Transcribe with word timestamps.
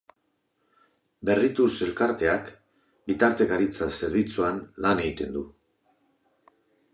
Berrituz 1.29 1.67
elkarteak 1.87 2.49
bitartekaritza 3.11 3.89
zerbitzuan 4.01 4.59
lan 4.87 5.05
egiten 5.05 5.37
du. 5.39 5.45